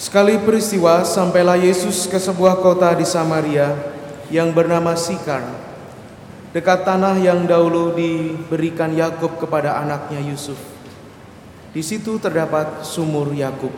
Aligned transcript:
Sekali 0.00 0.40
peristiwa 0.40 1.04
sampailah 1.04 1.60
Yesus 1.60 2.08
ke 2.08 2.16
sebuah 2.16 2.64
kota 2.64 2.88
di 2.96 3.04
Samaria 3.04 3.76
yang 4.32 4.48
bernama 4.48 4.96
Sikar, 4.96 5.44
dekat 6.56 6.88
tanah 6.88 7.20
yang 7.20 7.44
dahulu 7.44 7.92
diberikan 7.92 8.96
Yakub 8.96 9.36
kepada 9.36 9.76
anaknya 9.76 10.24
Yusuf. 10.24 10.56
Di 11.76 11.84
situ 11.84 12.16
terdapat 12.16 12.80
sumur 12.80 13.28
Yakub. 13.36 13.76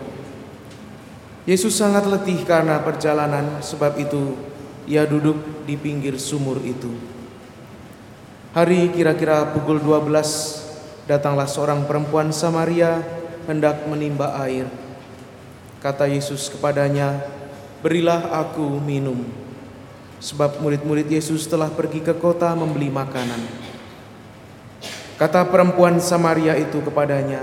Yesus 1.42 1.74
sangat 1.74 2.06
letih 2.06 2.38
karena 2.46 2.78
perjalanan, 2.78 3.58
sebab 3.58 3.98
itu 3.98 4.38
ia 4.86 5.02
duduk 5.02 5.66
di 5.66 5.74
pinggir 5.74 6.22
sumur 6.22 6.62
itu. 6.62 6.94
Hari 8.54 8.94
kira-kira 8.94 9.50
pukul 9.50 9.82
12 9.82 10.06
datanglah 11.10 11.50
seorang 11.50 11.82
perempuan 11.82 12.30
Samaria 12.30 13.02
hendak 13.50 13.90
menimba 13.90 14.38
air. 14.38 14.70
Kata 15.82 16.06
Yesus 16.06 16.46
kepadanya, 16.46 17.26
"Berilah 17.82 18.30
aku 18.38 18.78
minum." 18.78 19.26
Sebab 20.22 20.62
murid-murid 20.62 21.10
Yesus 21.10 21.50
telah 21.50 21.66
pergi 21.66 21.98
ke 21.98 22.14
kota 22.14 22.54
membeli 22.54 22.86
makanan. 22.86 23.42
Kata 25.18 25.42
perempuan 25.50 25.98
Samaria 25.98 26.54
itu 26.54 26.78
kepadanya, 26.86 27.42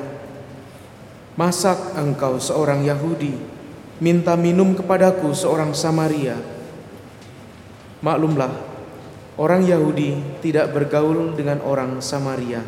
"Masak 1.36 2.00
engkau 2.00 2.40
seorang 2.40 2.88
Yahudi 2.88 3.36
minta 4.00 4.40
minum 4.40 4.72
kepadaku 4.72 5.36
seorang 5.36 5.76
Samaria?" 5.76 6.40
Maklumlah, 8.00 8.56
orang 9.36 9.68
Yahudi 9.68 10.40
tidak 10.40 10.72
bergaul 10.72 11.36
dengan 11.36 11.60
orang 11.68 12.00
Samaria. 12.00 12.64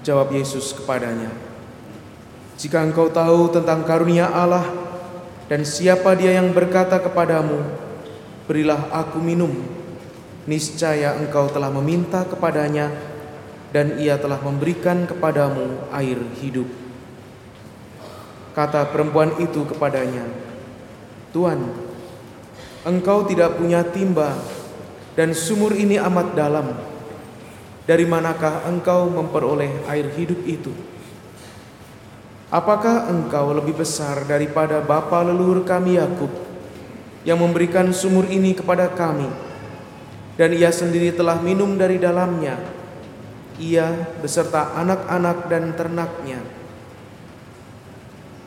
Jawab 0.00 0.32
Yesus 0.32 0.72
kepadanya, 0.72 1.51
"Jika 2.62 2.78
engkau 2.78 3.10
tahu 3.10 3.50
tentang 3.50 3.82
karunia 3.82 4.30
Allah 4.30 4.62
dan 5.50 5.66
siapa 5.66 6.14
Dia 6.14 6.38
yang 6.38 6.54
berkata 6.54 7.02
kepadamu, 7.02 7.58
'Berilah 8.46 8.86
aku 8.94 9.18
minum,' 9.18 9.66
niscaya 10.46 11.18
engkau 11.18 11.50
telah 11.50 11.74
meminta 11.74 12.22
kepadanya, 12.22 12.86
dan 13.74 13.98
Ia 13.98 14.14
telah 14.14 14.38
memberikan 14.38 15.10
kepadamu 15.10 15.90
air 15.90 16.22
hidup." 16.38 16.70
Kata 18.54 18.86
perempuan 18.94 19.42
itu 19.42 19.66
kepadanya, 19.66 20.22
"Tuan, 21.34 21.66
engkau 22.86 23.26
tidak 23.26 23.58
punya 23.58 23.82
timba, 23.82 24.38
dan 25.18 25.34
sumur 25.34 25.74
ini 25.74 25.98
amat 25.98 26.38
dalam." 26.38 26.78
Dari 27.90 28.06
manakah 28.06 28.70
engkau 28.70 29.10
memperoleh 29.10 29.82
air 29.90 30.06
hidup 30.14 30.38
itu? 30.46 30.91
Apakah 32.52 33.08
engkau 33.08 33.56
lebih 33.56 33.80
besar 33.80 34.28
daripada 34.28 34.84
bapa 34.84 35.24
leluhur 35.24 35.64
kami 35.64 35.96
Yakub 35.96 36.28
yang 37.24 37.40
memberikan 37.40 37.88
sumur 37.96 38.28
ini 38.28 38.52
kepada 38.52 38.92
kami? 38.92 39.24
Dan 40.36 40.52
ia 40.52 40.68
sendiri 40.68 41.16
telah 41.16 41.40
minum 41.40 41.80
dari 41.80 41.96
dalamnya. 41.96 42.60
Ia 43.56 43.88
beserta 44.20 44.76
anak-anak 44.76 45.48
dan 45.48 45.72
ternaknya. 45.72 46.44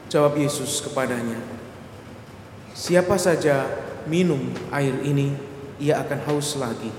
Jawab 0.06 0.38
Yesus 0.38 0.86
kepadanya 0.86 1.42
Siapa 2.76 3.17
saja 3.17 3.66
minum 4.06 4.53
air 4.70 4.94
ini 5.02 5.33
ia 5.80 5.98
akan 6.03 6.20
haus 6.30 6.59
lagi. 6.59 6.92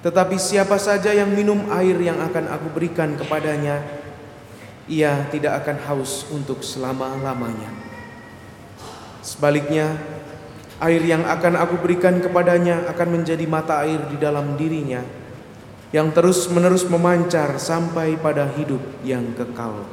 Tetapi 0.00 0.40
siapa 0.40 0.80
saja 0.80 1.12
yang 1.12 1.28
minum 1.34 1.68
air 1.68 1.94
yang 2.00 2.16
akan 2.22 2.48
aku 2.48 2.72
berikan 2.72 3.12
kepadanya, 3.18 3.97
ia 4.88 5.28
tidak 5.30 5.62
akan 5.64 5.76
haus 5.86 6.26
untuk 6.32 6.64
selama-lamanya. 6.64 7.70
Sebaliknya, 9.20 9.94
air 10.80 11.02
yang 11.04 11.28
akan 11.28 11.60
aku 11.60 11.78
berikan 11.84 12.18
kepadanya 12.18 12.88
akan 12.88 13.20
menjadi 13.20 13.44
mata 13.44 13.84
air 13.84 14.00
di 14.08 14.16
dalam 14.16 14.56
dirinya, 14.56 15.04
yang 15.92 16.10
terus-menerus 16.10 16.88
memancar 16.88 17.60
sampai 17.60 18.16
pada 18.16 18.48
hidup 18.56 18.80
yang 19.04 19.36
kekal. 19.36 19.84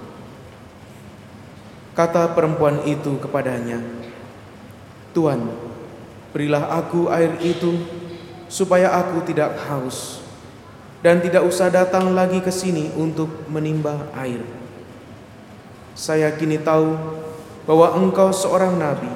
Kata 1.96 2.32
perempuan 2.32 2.84
itu 2.88 3.20
kepadanya, 3.20 3.80
"Tuan, 5.12 5.52
berilah 6.32 6.72
aku 6.80 7.12
air 7.12 7.36
itu." 7.44 8.04
supaya 8.46 8.94
aku 8.94 9.26
tidak 9.26 9.58
haus 9.68 10.22
dan 11.02 11.22
tidak 11.22 11.46
usah 11.46 11.70
datang 11.70 12.14
lagi 12.18 12.42
ke 12.42 12.50
sini 12.50 12.94
untuk 12.98 13.46
menimba 13.50 14.10
air. 14.18 14.42
Saya 15.96 16.36
kini 16.36 16.60
tahu 16.60 16.94
bahwa 17.64 17.96
engkau 17.96 18.30
seorang 18.36 18.76
nabi. 18.76 19.10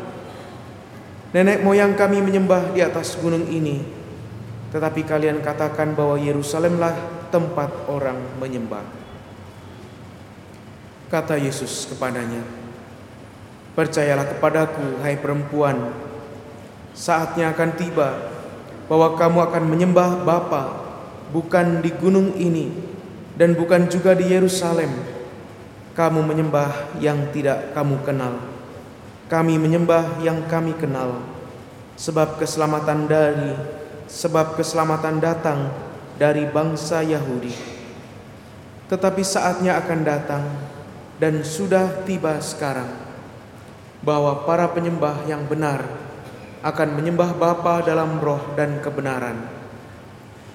Nenek 1.36 1.62
moyang 1.62 1.94
kami 1.94 2.24
menyembah 2.26 2.74
di 2.74 2.82
atas 2.82 3.14
gunung 3.20 3.46
ini, 3.52 3.86
tetapi 4.74 5.06
kalian 5.06 5.46
katakan 5.46 5.94
bahwa 5.94 6.18
Yerusalemlah 6.18 6.96
tempat 7.30 7.70
orang 7.86 8.18
menyembah. 8.42 8.82
Kata 11.12 11.38
Yesus 11.38 11.86
kepadanya, 11.86 12.42
Percayalah 13.78 14.26
kepadaku, 14.26 15.04
hai 15.06 15.22
perempuan, 15.22 15.94
saatnya 16.98 17.54
akan 17.54 17.72
tiba 17.78 18.10
bahwa 18.90 19.14
kamu 19.14 19.40
akan 19.46 19.64
menyembah 19.70 20.26
Bapa 20.26 20.64
bukan 21.30 21.86
di 21.86 21.94
gunung 21.94 22.34
ini 22.34 22.74
dan 23.38 23.54
bukan 23.54 23.86
juga 23.86 24.18
di 24.18 24.34
Yerusalem. 24.34 25.19
Kamu 26.00 26.24
menyembah 26.24 26.96
yang 27.04 27.28
tidak 27.36 27.76
kamu 27.76 28.00
kenal. 28.08 28.40
Kami 29.28 29.60
menyembah 29.60 30.24
yang 30.24 30.48
kami 30.48 30.72
kenal. 30.80 31.20
Sebab 32.00 32.40
keselamatan 32.40 33.04
dari 33.04 33.52
sebab 34.08 34.56
keselamatan 34.56 35.20
datang 35.20 35.68
dari 36.16 36.48
bangsa 36.48 37.04
Yahudi. 37.04 37.52
Tetapi 38.88 39.22
saatnya 39.28 39.76
akan 39.76 40.00
datang 40.08 40.44
dan 41.20 41.44
sudah 41.44 42.08
tiba 42.08 42.40
sekarang 42.40 42.88
bahwa 44.00 44.48
para 44.48 44.72
penyembah 44.72 45.28
yang 45.28 45.44
benar 45.52 45.84
akan 46.64 46.96
menyembah 46.96 47.36
Bapa 47.36 47.84
dalam 47.84 48.24
roh 48.24 48.40
dan 48.56 48.80
kebenaran. 48.80 49.36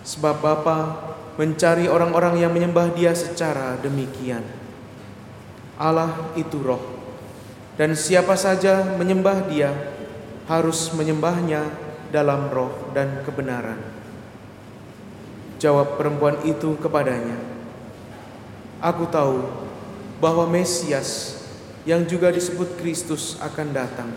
Sebab 0.08 0.40
Bapa 0.40 0.78
mencari 1.36 1.84
orang-orang 1.84 2.40
yang 2.40 2.52
menyembah 2.52 2.96
Dia 2.96 3.12
secara 3.12 3.76
demikian. 3.84 4.63
Allah 5.74 6.30
itu 6.38 6.62
roh, 6.62 6.82
dan 7.74 7.98
siapa 7.98 8.38
saja 8.38 8.94
menyembah 8.94 9.50
Dia 9.50 9.74
harus 10.46 10.92
menyembahnya 10.94 11.66
dalam 12.14 12.46
roh 12.52 12.92
dan 12.94 13.26
kebenaran. 13.26 13.80
Jawab 15.58 15.96
perempuan 15.98 16.38
itu 16.46 16.76
kepadanya, 16.78 17.40
"Aku 18.78 19.08
tahu 19.08 19.42
bahwa 20.20 20.46
Mesias 20.46 21.42
yang 21.82 22.06
juga 22.06 22.30
disebut 22.30 22.78
Kristus 22.78 23.40
akan 23.40 23.74
datang." 23.74 24.10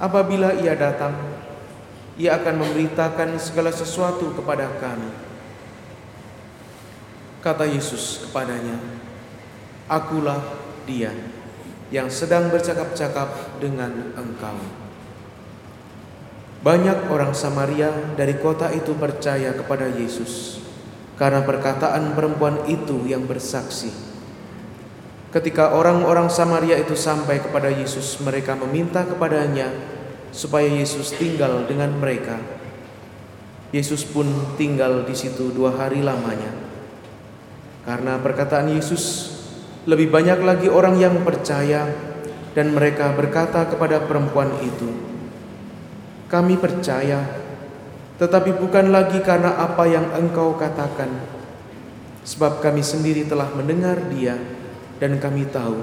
Apabila 0.00 0.56
ia 0.56 0.72
datang, 0.78 1.14
ia 2.14 2.38
akan 2.38 2.62
memberitakan 2.62 3.34
segala 3.42 3.74
sesuatu 3.74 4.30
kepada 4.34 4.70
kami. 4.78 5.10
Kata 7.42 7.66
Yesus 7.68 8.24
kepadanya, 8.24 8.78
Akulah 9.84 10.40
dia 10.88 11.12
yang 11.92 12.08
sedang 12.08 12.48
bercakap-cakap 12.48 13.60
dengan 13.60 14.16
engkau. 14.16 14.56
Banyak 16.64 17.12
orang 17.12 17.36
Samaria 17.36 17.92
dari 18.16 18.40
kota 18.40 18.72
itu 18.72 18.96
percaya 18.96 19.52
kepada 19.52 19.84
Yesus 19.84 20.64
karena 21.20 21.44
perkataan 21.44 22.16
perempuan 22.16 22.64
itu 22.66 23.04
yang 23.04 23.28
bersaksi. 23.28 23.92
Ketika 25.34 25.74
orang-orang 25.74 26.30
Samaria 26.30 26.78
itu 26.78 26.94
sampai 26.94 27.42
kepada 27.42 27.66
Yesus, 27.66 28.22
mereka 28.22 28.54
meminta 28.54 29.02
kepadanya 29.02 29.66
supaya 30.30 30.70
Yesus 30.70 31.10
tinggal 31.14 31.66
dengan 31.66 31.90
mereka. 31.98 32.38
Yesus 33.74 34.06
pun 34.06 34.30
tinggal 34.54 35.02
di 35.02 35.14
situ 35.18 35.50
dua 35.50 35.74
hari 35.74 36.06
lamanya. 36.06 36.54
Karena 37.82 38.22
perkataan 38.22 38.70
Yesus, 38.70 39.33
lebih 39.84 40.08
banyak 40.08 40.40
lagi 40.40 40.68
orang 40.72 40.96
yang 40.96 41.20
percaya 41.24 41.88
dan 42.56 42.72
mereka 42.72 43.12
berkata 43.12 43.68
kepada 43.68 44.04
perempuan 44.04 44.50
itu, 44.64 44.88
"Kami 46.28 46.56
percaya, 46.56 47.24
tetapi 48.16 48.56
bukan 48.56 48.94
lagi 48.94 49.20
karena 49.20 49.60
apa 49.60 49.84
yang 49.84 50.08
engkau 50.16 50.56
katakan, 50.56 51.10
sebab 52.24 52.64
kami 52.64 52.80
sendiri 52.80 53.28
telah 53.28 53.48
mendengar 53.52 54.00
Dia." 54.08 54.64
dan 54.98 55.18
kami 55.18 55.44
tahu 55.50 55.78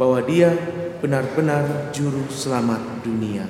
bahwa 0.00 0.18
Dia 0.24 0.52
benar-benar 1.00 1.92
juru 1.92 2.28
selamat 2.28 3.04
dunia. 3.04 3.44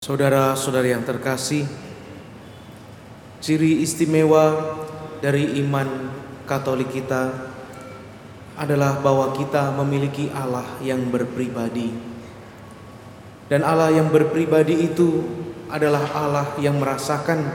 Saudara-saudari 0.00 0.94
yang 0.94 1.02
terkasih, 1.02 1.66
ciri 3.42 3.82
istimewa 3.82 4.74
dari 5.18 5.58
iman 5.64 5.88
Katolik 6.46 6.94
kita 6.94 7.34
adalah 8.56 9.02
bahwa 9.02 9.34
kita 9.36 9.74
memiliki 9.74 10.30
Allah 10.30 10.64
yang 10.80 11.10
berpribadi. 11.10 11.92
Dan 13.50 13.66
Allah 13.66 13.90
yang 13.90 14.08
berpribadi 14.14 14.86
itu 14.86 15.26
adalah 15.66 16.06
Allah 16.14 16.46
yang 16.62 16.78
merasakan 16.78 17.46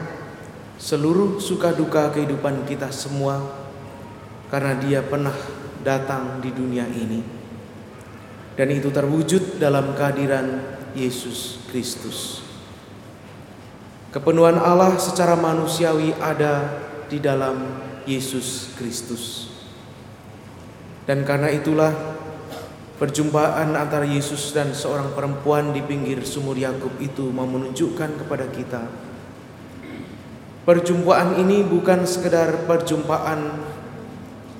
seluruh 0.75 1.39
suka 1.39 1.71
duka 1.71 2.11
kehidupan 2.11 2.67
kita 2.67 2.91
semua 2.91 3.39
karena 4.51 4.75
Dia 4.77 4.99
pernah 5.03 5.35
datang 5.81 6.43
di 6.43 6.51
dunia 6.51 6.83
ini. 6.91 7.23
Dan 8.59 8.75
itu 8.75 8.91
terwujud 8.91 9.57
dalam 9.57 9.95
kehadiran 9.95 10.59
Yesus 10.91 11.63
Kristus. 11.71 12.43
Kepenuhan 14.11 14.59
Allah 14.59 14.99
secara 14.99 15.39
manusiawi 15.39 16.11
ada 16.19 16.67
di 17.07 17.23
dalam 17.23 17.87
Yesus 18.05 18.73
Kristus. 18.77 19.51
Dan 21.05 21.25
karena 21.25 21.49
itulah 21.49 21.91
perjumpaan 23.01 23.73
antara 23.73 24.05
Yesus 24.05 24.53
dan 24.53 24.77
seorang 24.77 25.17
perempuan 25.17 25.73
di 25.73 25.81
pinggir 25.81 26.21
sumur 26.21 26.53
Yakub 26.53 26.93
itu 27.01 27.33
mau 27.33 27.49
menunjukkan 27.49 28.21
kepada 28.21 28.45
kita 28.53 28.85
perjumpaan 30.61 31.41
ini 31.41 31.65
bukan 31.65 32.05
sekedar 32.05 32.69
perjumpaan 32.69 33.57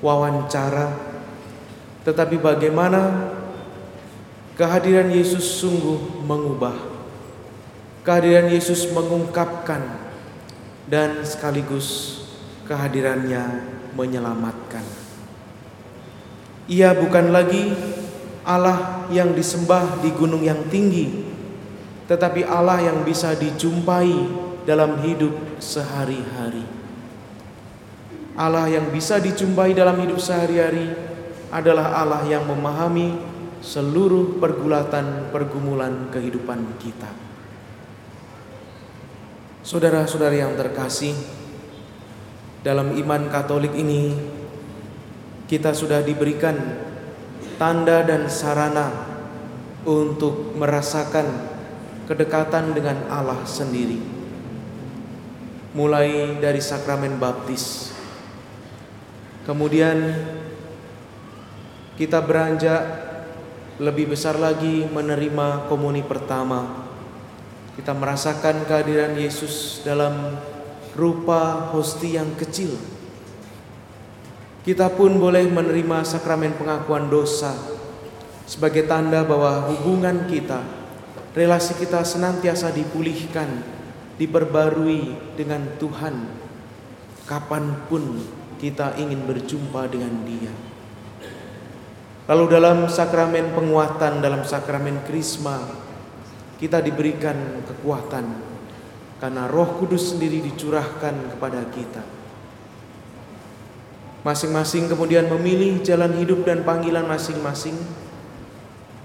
wawancara 0.02 0.90
tetapi 2.02 2.42
bagaimana 2.42 3.30
kehadiran 4.58 5.14
Yesus 5.14 5.62
sungguh 5.62 6.26
mengubah 6.26 6.74
kehadiran 8.02 8.50
Yesus 8.50 8.90
mengungkapkan 8.90 9.86
dan 10.90 11.22
sekaligus 11.22 12.21
kehadirannya 12.72 13.44
menyelamatkan. 13.92 14.80
Ia 16.72 16.96
bukan 16.96 17.28
lagi 17.28 17.76
Allah 18.48 19.04
yang 19.12 19.36
disembah 19.36 20.00
di 20.00 20.08
gunung 20.16 20.40
yang 20.40 20.64
tinggi, 20.72 21.28
tetapi 22.08 22.48
Allah 22.48 22.80
yang 22.80 23.04
bisa 23.04 23.36
dijumpai 23.36 24.08
dalam 24.64 24.96
hidup 25.04 25.60
sehari-hari. 25.60 26.64
Allah 28.32 28.64
yang 28.72 28.88
bisa 28.88 29.20
dijumpai 29.20 29.76
dalam 29.76 30.00
hidup 30.00 30.16
sehari-hari 30.16 30.96
adalah 31.52 31.92
Allah 32.00 32.24
yang 32.24 32.48
memahami 32.48 33.20
seluruh 33.60 34.40
pergulatan 34.40 35.28
pergumulan 35.28 36.08
kehidupan 36.08 36.64
kita. 36.80 37.12
Saudara-saudari 39.62 40.40
yang 40.40 40.56
terkasih, 40.56 41.14
dalam 42.62 42.94
iman 42.94 43.26
Katolik 43.26 43.74
ini 43.74 44.14
kita 45.50 45.74
sudah 45.74 46.00
diberikan 46.00 46.56
tanda 47.58 48.06
dan 48.06 48.30
sarana 48.30 48.88
untuk 49.82 50.54
merasakan 50.56 51.26
kedekatan 52.06 52.72
dengan 52.72 53.06
Allah 53.10 53.42
sendiri. 53.44 53.98
Mulai 55.74 56.38
dari 56.38 56.62
sakramen 56.62 57.18
baptis. 57.18 57.90
Kemudian 59.42 59.98
kita 61.98 62.22
beranjak 62.22 62.82
lebih 63.82 64.14
besar 64.14 64.38
lagi 64.38 64.86
menerima 64.86 65.66
komuni 65.66 66.06
pertama 66.06 66.82
kita 67.72 67.96
merasakan 67.96 68.68
kehadiran 68.68 69.16
Yesus 69.16 69.80
dalam 69.80 70.36
rupa 70.96 71.72
hosti 71.72 72.20
yang 72.20 72.36
kecil. 72.36 72.76
Kita 74.62 74.94
pun 74.94 75.18
boleh 75.18 75.50
menerima 75.50 76.06
sakramen 76.06 76.54
pengakuan 76.54 77.10
dosa 77.10 77.50
sebagai 78.46 78.86
tanda 78.86 79.26
bahwa 79.26 79.72
hubungan 79.74 80.30
kita, 80.30 80.62
relasi 81.34 81.74
kita 81.82 82.06
senantiasa 82.06 82.70
dipulihkan, 82.70 83.48
diperbarui 84.20 85.34
dengan 85.34 85.66
Tuhan. 85.82 86.14
Kapan 87.26 87.88
pun 87.90 88.22
kita 88.62 88.94
ingin 89.00 89.26
berjumpa 89.26 89.90
dengan 89.90 90.14
Dia. 90.22 90.52
Lalu 92.30 92.44
dalam 92.54 92.86
sakramen 92.86 93.50
penguatan, 93.50 94.22
dalam 94.22 94.46
sakramen 94.46 95.02
krisma, 95.10 95.58
kita 96.62 96.78
diberikan 96.78 97.66
kekuatan 97.66 98.51
karena 99.22 99.46
Roh 99.46 99.78
Kudus 99.78 100.10
sendiri 100.10 100.42
dicurahkan 100.42 101.38
kepada 101.38 101.62
kita. 101.70 102.02
Masing-masing 104.26 104.90
kemudian 104.90 105.30
memilih 105.30 105.78
jalan 105.86 106.18
hidup 106.18 106.42
dan 106.42 106.66
panggilan 106.66 107.06
masing-masing. 107.06 107.78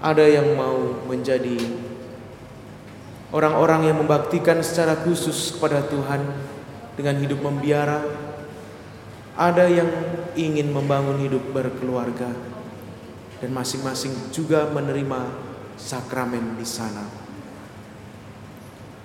Ada 0.02 0.26
yang 0.26 0.58
mau 0.58 1.06
menjadi 1.06 1.54
orang-orang 3.30 3.94
yang 3.94 3.96
membaktikan 4.02 4.58
secara 4.58 4.98
khusus 5.06 5.54
kepada 5.54 5.86
Tuhan 5.86 6.26
dengan 6.98 7.14
hidup 7.22 7.38
membiara. 7.38 8.02
Ada 9.38 9.70
yang 9.70 9.90
ingin 10.34 10.74
membangun 10.74 11.22
hidup 11.22 11.54
berkeluarga 11.54 12.34
dan 13.38 13.50
masing-masing 13.54 14.34
juga 14.34 14.66
menerima 14.66 15.30
sakramen 15.78 16.58
di 16.58 16.66
sana. 16.66 17.27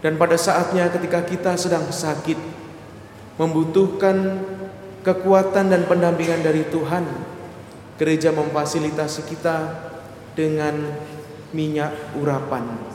Dan 0.03 0.19
pada 0.19 0.35
saatnya 0.35 0.91
ketika 0.91 1.23
kita 1.23 1.55
sedang 1.55 1.87
sakit, 1.87 2.35
membutuhkan 3.39 4.43
kekuatan 5.01 5.71
dan 5.71 5.87
pendampingan 5.87 6.43
dari 6.43 6.67
Tuhan, 6.67 7.07
gereja 7.95 8.35
memfasilitasi 8.35 9.21
kita 9.31 9.57
dengan 10.35 10.91
minyak 11.55 12.19
urapan 12.19 12.93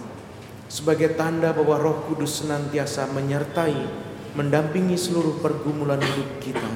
sebagai 0.69 1.17
tanda 1.17 1.57
bahwa 1.57 1.81
Roh 1.81 1.99
Kudus 2.05 2.45
senantiasa 2.45 3.09
menyertai, 3.09 3.89
mendampingi 4.37 5.01
seluruh 5.01 5.41
pergumulan 5.41 5.99
hidup 5.99 6.31
kita. 6.45 6.71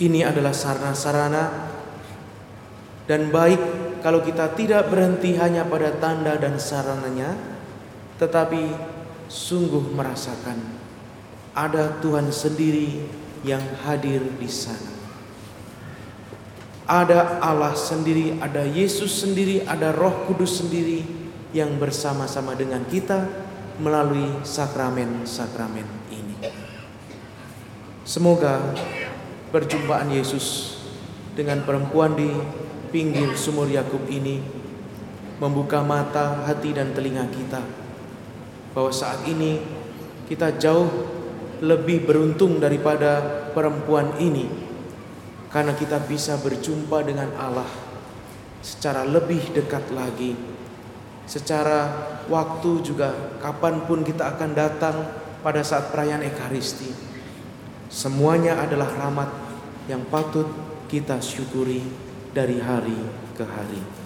Ini 0.00 0.24
adalah 0.28 0.56
sarana-sarana 0.56 1.44
dan 3.04 3.28
baik 3.28 3.60
kalau 4.00 4.24
kita 4.24 4.56
tidak 4.56 4.88
berhenti 4.88 5.36
hanya 5.36 5.68
pada 5.68 5.92
tanda 6.00 6.36
dan 6.40 6.56
sarananya, 6.56 7.36
tetapi 8.16 8.72
sungguh 9.28 9.92
merasakan 9.92 10.56
ada 11.56 11.96
Tuhan 12.04 12.28
sendiri 12.28 13.08
yang 13.40 13.64
hadir 13.84 14.20
di 14.36 14.50
sana. 14.50 14.92
Ada 16.86 17.42
Allah 17.42 17.74
sendiri, 17.74 18.38
ada 18.38 18.62
Yesus 18.62 19.24
sendiri, 19.24 19.64
ada 19.66 19.90
Roh 19.90 20.28
Kudus 20.30 20.62
sendiri 20.62 21.02
yang 21.50 21.80
bersama-sama 21.80 22.54
dengan 22.54 22.84
kita 22.86 23.26
melalui 23.82 24.44
sakramen-sakramen 24.46 25.88
ini. 26.14 26.36
Semoga 28.06 28.70
perjumpaan 29.50 30.14
Yesus 30.14 30.78
dengan 31.34 31.66
perempuan 31.66 32.14
di 32.14 32.30
pinggir 32.94 33.34
sumur 33.34 33.66
Yakub 33.66 34.06
ini 34.06 34.38
membuka 35.42 35.82
mata, 35.82 36.46
hati 36.46 36.70
dan 36.70 36.94
telinga 36.94 37.26
kita 37.34 37.85
bahwa 38.76 38.92
saat 38.92 39.24
ini 39.24 39.64
kita 40.28 40.60
jauh 40.60 40.84
lebih 41.64 42.04
beruntung 42.04 42.60
daripada 42.60 43.48
perempuan 43.56 44.20
ini 44.20 44.44
karena 45.48 45.72
kita 45.72 45.96
bisa 46.04 46.36
berjumpa 46.36 47.00
dengan 47.00 47.32
Allah 47.40 47.64
secara 48.60 49.08
lebih 49.08 49.56
dekat 49.56 49.88
lagi 49.96 50.36
secara 51.24 51.88
waktu 52.28 52.84
juga 52.84 53.40
kapan 53.40 53.88
pun 53.88 54.04
kita 54.04 54.36
akan 54.36 54.52
datang 54.52 54.96
pada 55.40 55.64
saat 55.64 55.88
perayaan 55.88 56.20
Ekaristi 56.28 56.92
semuanya 57.88 58.60
adalah 58.60 58.92
rahmat 58.92 59.30
yang 59.88 60.04
patut 60.12 60.44
kita 60.92 61.16
syukuri 61.22 61.82
dari 62.36 62.60
hari 62.60 63.00
ke 63.32 63.44
hari. 63.46 64.05